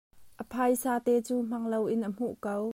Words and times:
A 0.41 0.43
phaisate 0.51 1.13
cu 1.27 1.35
hmang 1.43 1.67
loin 1.71 2.01
a 2.07 2.09
humh 2.17 2.35
ko. 2.45 2.55